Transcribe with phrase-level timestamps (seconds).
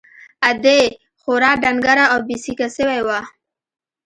[0.49, 0.79] ادې
[1.21, 3.19] خورا ډنگره او بې سېکه سوې وه.